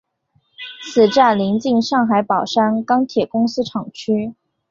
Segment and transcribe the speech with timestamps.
[0.91, 4.33] 此站邻近上海宝山钢铁公司厂区。